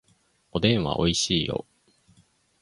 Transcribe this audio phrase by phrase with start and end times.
[0.51, 1.67] おでんはおいしいよ